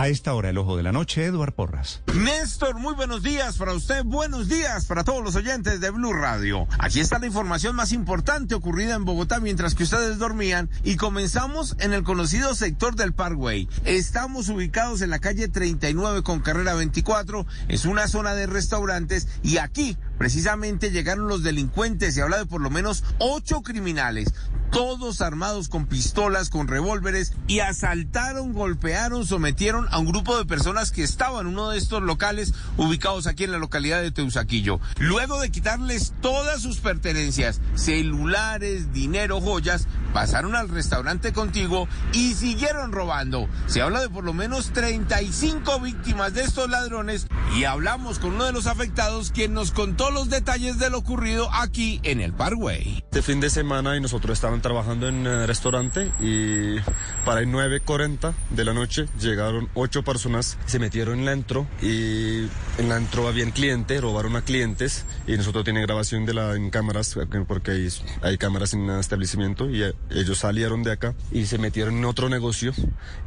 [0.00, 2.00] A esta hora, el ojo de la noche, Eduard Porras.
[2.14, 6.66] Néstor, muy buenos días para usted, buenos días para todos los oyentes de Blue Radio.
[6.78, 11.76] Aquí está la información más importante ocurrida en Bogotá mientras que ustedes dormían y comenzamos
[11.80, 13.68] en el conocido sector del Parkway.
[13.84, 19.58] Estamos ubicados en la calle 39 con carrera 24, es una zona de restaurantes y
[19.58, 24.32] aquí precisamente llegaron los delincuentes, se habla de por lo menos ocho criminales,
[24.70, 30.90] todos armados con pistolas, con revólveres y asaltaron, golpearon, sometieron a un grupo de personas
[30.90, 34.80] que estaban en uno de estos locales ubicados aquí en la localidad de Teusaquillo.
[34.98, 42.92] Luego de quitarles todas sus pertenencias, celulares, dinero, joyas, pasaron al restaurante contigo y siguieron
[42.92, 43.48] robando.
[43.66, 48.44] Se habla de por lo menos 35 víctimas de estos ladrones y hablamos con uno
[48.44, 53.02] de los afectados quien nos contó los detalles de lo ocurrido aquí en el Parkway.
[53.04, 56.76] Este fin de semana y nosotros estaban trabajando en el restaurante y
[57.24, 62.48] para el 9.40 de la noche llegaron ocho personas, se metieron en la intro y
[62.78, 66.70] en la intro habían clientes, robaron a clientes y nosotros tenemos grabación de la en
[66.70, 67.88] cámaras porque hay,
[68.22, 72.28] hay cámaras en el establecimiento y ellos salieron de acá y se metieron en otro
[72.28, 72.72] negocio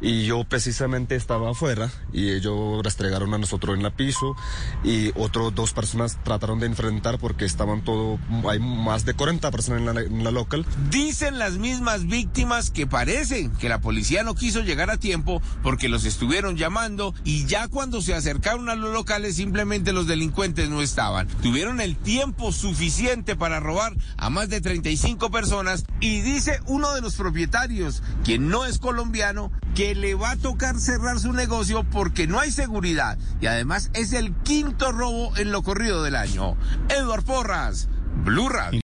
[0.00, 4.34] y yo precisamente estaba afuera y ellos rastregaron a nosotros en la piso
[4.82, 9.80] y otros dos personas trataron de enfrentar porque estaban todo, hay más de 40 personas
[9.80, 10.66] en la, en la local.
[10.90, 15.90] Dicen las mismas víctimas que parecen que la policía no quiso llegar a tiempo porque
[15.90, 20.80] los estuvieron llamando y ya cuando se acercaron a los locales simplemente los delincuentes no
[20.80, 21.28] estaban.
[21.42, 27.02] Tuvieron el tiempo suficiente para robar a más de 35 personas y dice uno de
[27.02, 32.26] los propietarios, quien no es colombiano, que le va a tocar cerrar su negocio porque
[32.26, 36.56] no hay seguridad y además es el quinto robo en lo corrido del año.
[36.88, 37.88] Edward Porras,
[38.24, 38.72] Blue Radio.